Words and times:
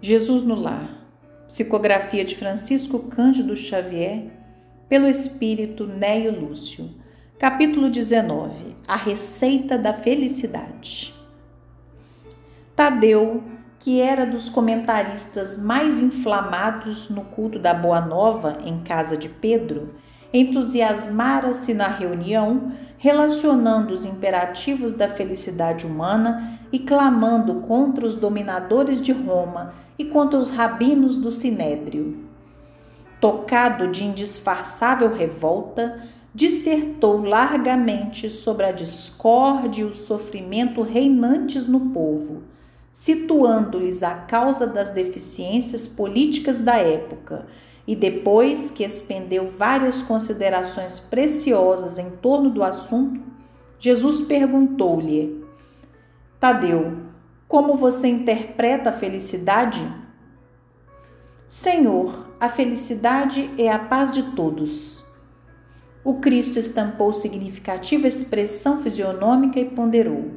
Jesus 0.00 0.42
no 0.42 0.54
Lar, 0.54 0.90
psicografia 1.48 2.22
de 2.22 2.36
Francisco 2.36 2.98
Cândido 2.98 3.56
Xavier, 3.56 4.24
pelo 4.88 5.08
espírito 5.08 5.86
Neio 5.86 6.38
Lúcio, 6.38 6.90
capítulo 7.38 7.88
19 7.88 8.76
A 8.86 8.94
Receita 8.94 9.78
da 9.78 9.94
Felicidade. 9.94 11.14
Tadeu, 12.76 13.42
que 13.78 14.02
era 14.02 14.26
dos 14.26 14.50
comentaristas 14.50 15.58
mais 15.58 16.02
inflamados 16.02 17.08
no 17.08 17.24
culto 17.24 17.58
da 17.58 17.72
Boa 17.72 18.02
Nova 18.02 18.58
em 18.64 18.82
casa 18.82 19.16
de 19.16 19.30
Pedro, 19.30 19.94
entusiasmara-se 20.30 21.72
na 21.72 21.88
reunião, 21.88 22.70
relacionando 22.98 23.94
os 23.94 24.04
imperativos 24.04 24.92
da 24.92 25.08
felicidade 25.08 25.86
humana 25.86 26.55
e 26.72 26.78
clamando 26.78 27.56
contra 27.56 28.06
os 28.06 28.14
dominadores 28.14 29.00
de 29.00 29.12
Roma 29.12 29.74
e 29.98 30.04
contra 30.04 30.38
os 30.38 30.50
rabinos 30.50 31.18
do 31.18 31.30
Sinédrio. 31.30 32.24
Tocado 33.20 33.88
de 33.88 34.04
indisfarçável 34.04 35.12
revolta, 35.12 36.02
dissertou 36.34 37.22
largamente 37.22 38.28
sobre 38.28 38.66
a 38.66 38.72
discórdia 38.72 39.80
e 39.80 39.84
o 39.84 39.92
sofrimento 39.92 40.82
reinantes 40.82 41.66
no 41.66 41.80
povo, 41.90 42.42
situando-lhes 42.92 44.02
a 44.02 44.14
causa 44.14 44.66
das 44.66 44.90
deficiências 44.90 45.88
políticas 45.88 46.60
da 46.60 46.76
época, 46.76 47.46
e 47.86 47.96
depois 47.96 48.70
que 48.70 48.84
expendeu 48.84 49.46
várias 49.46 50.02
considerações 50.02 50.98
preciosas 50.98 51.98
em 51.98 52.10
torno 52.16 52.50
do 52.50 52.62
assunto, 52.62 53.20
Jesus 53.78 54.20
perguntou-lhe: 54.20 55.45
Tadeu, 56.46 56.98
como 57.48 57.74
você 57.74 58.06
interpreta 58.06 58.90
a 58.90 58.92
felicidade? 58.92 59.84
Senhor, 61.48 62.36
a 62.38 62.48
felicidade 62.48 63.50
é 63.58 63.68
a 63.68 63.80
paz 63.80 64.12
de 64.12 64.22
todos. 64.36 65.02
O 66.04 66.20
Cristo 66.20 66.56
estampou 66.56 67.12
significativa 67.12 68.06
expressão 68.06 68.80
fisionômica 68.80 69.58
e 69.58 69.64
ponderou: 69.64 70.34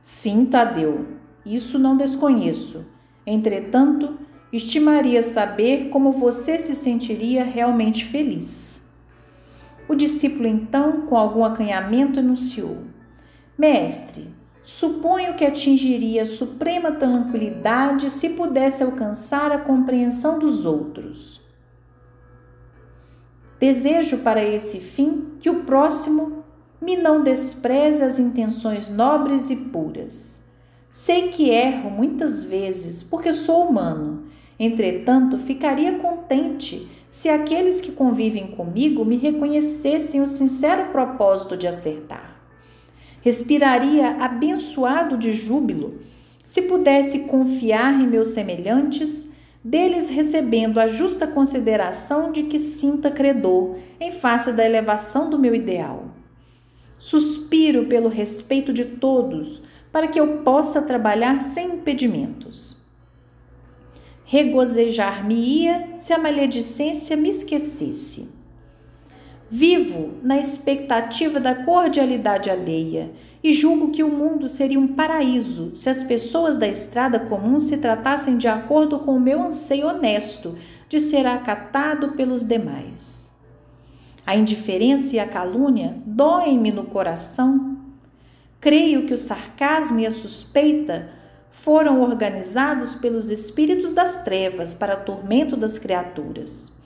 Sim, 0.00 0.46
Tadeu, 0.46 1.08
isso 1.44 1.76
não 1.76 1.96
desconheço. 1.96 2.86
Entretanto, 3.26 4.16
estimaria 4.52 5.24
saber 5.24 5.88
como 5.88 6.12
você 6.12 6.56
se 6.56 6.76
sentiria 6.76 7.42
realmente 7.42 8.04
feliz. 8.04 8.88
O 9.88 9.96
discípulo, 9.96 10.46
então, 10.46 11.00
com 11.08 11.16
algum 11.16 11.44
acanhamento, 11.44 12.20
enunciou: 12.20 12.84
Mestre, 13.58 14.40
Suponho 14.62 15.34
que 15.34 15.44
atingiria 15.44 16.24
suprema 16.24 16.92
tranquilidade 16.92 18.08
se 18.08 18.30
pudesse 18.30 18.82
alcançar 18.82 19.50
a 19.50 19.58
compreensão 19.58 20.38
dos 20.38 20.64
outros. 20.64 21.42
Desejo 23.58 24.18
para 24.18 24.44
esse 24.44 24.78
fim 24.78 25.34
que 25.40 25.50
o 25.50 25.64
próximo 25.64 26.44
me 26.80 26.96
não 26.96 27.24
despreze 27.24 28.04
as 28.04 28.20
intenções 28.20 28.88
nobres 28.88 29.50
e 29.50 29.56
puras. 29.56 30.46
Sei 30.90 31.28
que 31.28 31.50
erro 31.50 31.90
muitas 31.90 32.44
vezes, 32.44 33.02
porque 33.02 33.32
sou 33.32 33.66
humano. 33.68 34.24
Entretanto, 34.58 35.38
ficaria 35.38 35.98
contente 35.98 36.88
se 37.10 37.28
aqueles 37.28 37.80
que 37.80 37.90
convivem 37.90 38.48
comigo 38.48 39.04
me 39.04 39.16
reconhecessem 39.16 40.20
o 40.20 40.26
sincero 40.28 40.92
propósito 40.92 41.56
de 41.56 41.66
acertar 41.66 42.31
respiraria 43.22 44.16
abençoado 44.20 45.16
de 45.16 45.32
júbilo 45.32 46.00
se 46.44 46.62
pudesse 46.62 47.20
confiar 47.20 47.98
em 47.98 48.06
meus 48.06 48.28
semelhantes, 48.28 49.32
deles 49.64 50.10
recebendo 50.10 50.78
a 50.78 50.86
justa 50.86 51.26
consideração 51.26 52.30
de 52.30 52.42
que 52.42 52.58
sinta 52.58 53.10
credor 53.10 53.76
em 53.98 54.10
face 54.10 54.52
da 54.52 54.66
elevação 54.66 55.30
do 55.30 55.38
meu 55.38 55.54
ideal. 55.54 56.08
Suspiro 56.98 57.86
pelo 57.86 58.08
respeito 58.08 58.72
de 58.72 58.84
todos, 58.84 59.62
para 59.90 60.08
que 60.08 60.18
eu 60.18 60.38
possa 60.38 60.82
trabalhar 60.82 61.40
sem 61.40 61.76
impedimentos. 61.76 62.82
Regozijar-me-ia 64.24 65.96
se 65.96 66.12
a 66.12 66.18
maledicência 66.18 67.16
me 67.16 67.30
esquecesse. 67.30 68.41
Vivo 69.54 70.14
na 70.22 70.38
expectativa 70.38 71.38
da 71.38 71.54
cordialidade 71.54 72.48
alheia 72.48 73.12
e 73.44 73.52
julgo 73.52 73.90
que 73.90 74.02
o 74.02 74.08
mundo 74.08 74.48
seria 74.48 74.80
um 74.80 74.88
paraíso 74.88 75.74
se 75.74 75.90
as 75.90 76.02
pessoas 76.02 76.56
da 76.56 76.66
estrada 76.66 77.20
comum 77.20 77.60
se 77.60 77.76
tratassem 77.76 78.38
de 78.38 78.48
acordo 78.48 79.00
com 79.00 79.14
o 79.14 79.20
meu 79.20 79.42
anseio 79.42 79.88
honesto 79.88 80.56
de 80.88 80.98
ser 80.98 81.26
acatado 81.26 82.12
pelos 82.12 82.42
demais. 82.42 83.30
A 84.24 84.34
indiferença 84.34 85.16
e 85.16 85.20
a 85.20 85.28
calúnia 85.28 85.98
doem-me 86.06 86.72
no 86.72 86.84
coração. 86.84 87.76
Creio 88.58 89.04
que 89.04 89.12
o 89.12 89.18
sarcasmo 89.18 90.00
e 90.00 90.06
a 90.06 90.10
suspeita 90.10 91.10
foram 91.50 92.00
organizados 92.00 92.94
pelos 92.94 93.28
espíritos 93.28 93.92
das 93.92 94.24
trevas 94.24 94.72
para 94.72 94.96
tormento 94.96 95.58
das 95.58 95.78
criaturas. 95.78 96.80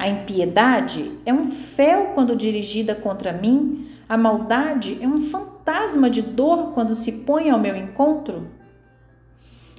A 0.00 0.08
impiedade 0.08 1.12
é 1.26 1.34
um 1.34 1.46
fel 1.46 2.12
quando 2.14 2.34
dirigida 2.34 2.94
contra 2.94 3.34
mim, 3.34 3.86
a 4.08 4.16
maldade 4.16 4.96
é 4.98 5.06
um 5.06 5.20
fantasma 5.20 6.08
de 6.08 6.22
dor 6.22 6.72
quando 6.72 6.94
se 6.94 7.12
põe 7.26 7.50
ao 7.50 7.60
meu 7.60 7.76
encontro. 7.76 8.48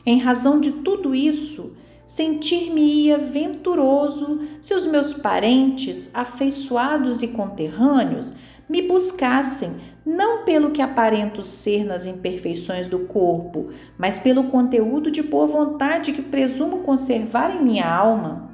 Em 0.06 0.20
razão 0.20 0.62
de 0.62 0.74
tudo 0.74 1.16
isso, 1.16 1.76
sentir-me-ia 2.06 3.18
venturoso 3.18 4.42
se 4.62 4.76
os 4.76 4.86
meus 4.86 5.12
parentes, 5.12 6.12
afeiçoados 6.14 7.24
e 7.24 7.30
conterrâneos, 7.30 8.34
me 8.70 8.84
buscassem, 8.84 9.82
não 10.06 10.46
pelo 10.46 10.70
que 10.70 10.84
aparento 10.84 11.42
ser 11.42 11.84
nas 11.84 12.06
imperfeições 12.06 12.86
do 12.86 13.00
corpo, 13.08 13.70
mas 13.98 14.20
pelo 14.20 14.44
conteúdo 14.44 15.10
de 15.10 15.24
boa 15.24 15.48
vontade 15.48 16.14
que 16.14 16.22
presumo 16.22 16.82
conservar 16.82 17.56
em 17.56 17.64
minha 17.64 17.92
alma. 17.92 18.51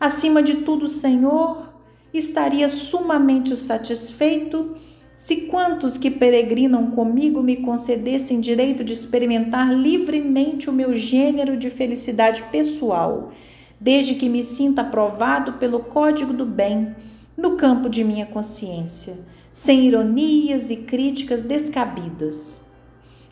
Acima 0.00 0.42
de 0.42 0.54
tudo, 0.62 0.86
Senhor, 0.86 1.74
estaria 2.14 2.70
sumamente 2.70 3.54
satisfeito 3.54 4.74
se 5.14 5.42
quantos 5.42 5.98
que 5.98 6.10
peregrinam 6.10 6.92
comigo 6.92 7.42
me 7.42 7.56
concedessem 7.56 8.40
direito 8.40 8.82
de 8.82 8.94
experimentar 8.94 9.70
livremente 9.70 10.70
o 10.70 10.72
meu 10.72 10.94
gênero 10.94 11.58
de 11.58 11.68
felicidade 11.68 12.42
pessoal, 12.44 13.30
desde 13.78 14.14
que 14.14 14.30
me 14.30 14.42
sinta 14.42 14.80
aprovado 14.80 15.54
pelo 15.54 15.80
código 15.80 16.32
do 16.32 16.46
bem 16.46 16.96
no 17.36 17.58
campo 17.58 17.90
de 17.90 18.02
minha 18.02 18.24
consciência, 18.24 19.18
sem 19.52 19.86
ironias 19.86 20.70
e 20.70 20.76
críticas 20.76 21.42
descabidas. 21.42 22.62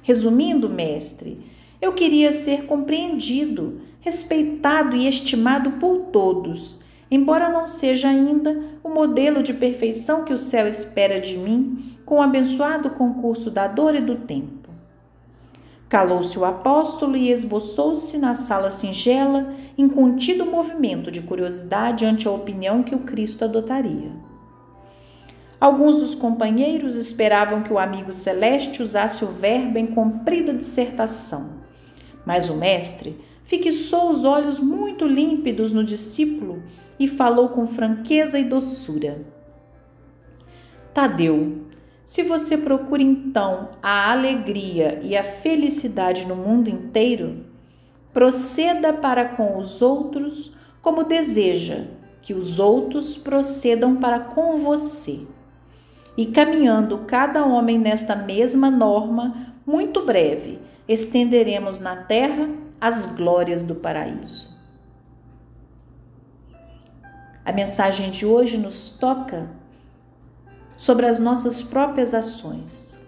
Resumindo, 0.02 0.68
mestre, 0.68 1.40
eu 1.80 1.92
queria 1.92 2.32
ser 2.32 2.64
compreendido 2.66 3.80
respeitado 4.00 4.96
e 4.96 5.08
estimado 5.08 5.72
por 5.72 6.06
todos, 6.12 6.80
embora 7.10 7.50
não 7.50 7.66
seja 7.66 8.08
ainda 8.08 8.60
o 8.82 8.88
modelo 8.88 9.42
de 9.42 9.52
perfeição 9.54 10.24
que 10.24 10.32
o 10.32 10.38
céu 10.38 10.66
espera 10.66 11.20
de 11.20 11.36
mim 11.36 11.96
com 12.04 12.16
o 12.16 12.22
abençoado 12.22 12.90
concurso 12.90 13.50
da 13.50 13.66
dor 13.66 13.94
e 13.94 14.00
do 14.00 14.16
tempo. 14.16 14.68
Calou-se 15.88 16.38
o 16.38 16.44
apóstolo 16.44 17.16
e 17.16 17.30
esboçou-se 17.30 18.18
na 18.18 18.34
sala 18.34 18.70
singela 18.70 19.54
em 19.76 19.88
contido 19.88 20.44
movimento 20.44 21.10
de 21.10 21.22
curiosidade 21.22 22.04
ante 22.04 22.28
a 22.28 22.30
opinião 22.30 22.82
que 22.82 22.94
o 22.94 23.00
Cristo 23.00 23.44
adotaria. 23.44 24.10
Alguns 25.58 25.96
dos 25.96 26.14
companheiros 26.14 26.94
esperavam 26.94 27.62
que 27.62 27.72
o 27.72 27.78
amigo 27.78 28.12
celeste 28.12 28.82
usasse 28.82 29.24
o 29.24 29.28
verbo 29.28 29.78
em 29.78 29.86
comprida 29.86 30.52
dissertação, 30.52 31.57
mas 32.28 32.50
o 32.50 32.54
mestre 32.56 33.18
fixou 33.42 34.10
os 34.10 34.22
olhos 34.22 34.60
muito 34.60 35.06
límpidos 35.06 35.72
no 35.72 35.82
discípulo 35.82 36.62
e 37.00 37.08
falou 37.08 37.48
com 37.48 37.66
franqueza 37.66 38.38
e 38.38 38.44
doçura. 38.44 39.24
Tadeu, 40.92 41.62
se 42.04 42.22
você 42.22 42.58
procura 42.58 43.02
então 43.02 43.70
a 43.82 44.12
alegria 44.12 45.00
e 45.02 45.16
a 45.16 45.24
felicidade 45.24 46.26
no 46.26 46.36
mundo 46.36 46.68
inteiro, 46.68 47.46
proceda 48.12 48.92
para 48.92 49.24
com 49.24 49.56
os 49.56 49.80
outros 49.80 50.52
como 50.82 51.04
deseja 51.04 51.86
que 52.20 52.34
os 52.34 52.58
outros 52.58 53.16
procedam 53.16 53.96
para 53.96 54.20
com 54.20 54.58
você. 54.58 55.20
E 56.14 56.26
caminhando 56.26 56.98
cada 57.06 57.46
homem 57.46 57.78
nesta 57.78 58.14
mesma 58.14 58.70
norma, 58.70 59.54
muito 59.64 60.04
breve, 60.04 60.67
estenderemos 60.88 61.78
na 61.78 61.96
terra 61.96 62.48
as 62.80 63.04
glórias 63.04 63.62
do 63.62 63.74
paraíso. 63.74 64.56
A 67.44 67.52
mensagem 67.52 68.10
de 68.10 68.24
hoje 68.24 68.56
nos 68.56 68.90
toca 68.90 69.48
sobre 70.76 71.06
as 71.06 71.18
nossas 71.18 71.62
próprias 71.62 72.14
ações. 72.14 72.98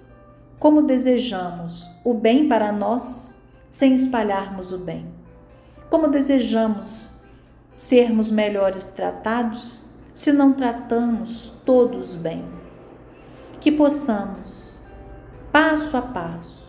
Como 0.59 0.83
desejamos 0.83 1.89
o 2.05 2.13
bem 2.13 2.49
para 2.49 2.71
nós 2.71 3.43
sem 3.71 3.95
espalharmos 3.95 4.73
o 4.73 4.79
bem. 4.79 5.07
Como 5.89 6.09
desejamos 6.09 7.23
sermos 7.73 8.31
melhores 8.31 8.87
tratados 8.87 9.89
se 10.13 10.33
não 10.33 10.53
tratamos 10.53 11.53
todos 11.65 12.15
bem? 12.15 12.45
Que 13.61 13.71
possamos, 13.71 14.83
passo 15.53 15.97
a 15.97 16.03
passo, 16.03 16.60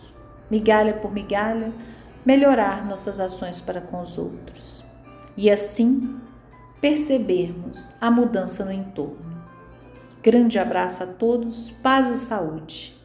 migalha 0.51 0.93
por 0.93 1.11
migalha, 1.11 1.73
melhorar 2.25 2.85
nossas 2.85 3.19
ações 3.19 3.61
para 3.61 3.81
com 3.81 4.01
os 4.01 4.17
outros 4.17 4.85
e 5.35 5.49
assim 5.49 6.19
percebermos 6.79 7.91
a 7.99 8.11
mudança 8.11 8.65
no 8.65 8.71
entorno. 8.71 9.41
Grande 10.21 10.59
abraço 10.59 11.01
a 11.01 11.07
todos, 11.07 11.69
paz 11.69 12.09
e 12.09 12.17
saúde. 12.17 13.00